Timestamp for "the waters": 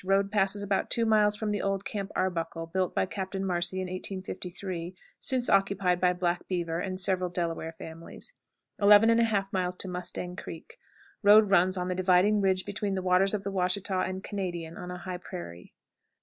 12.95-13.35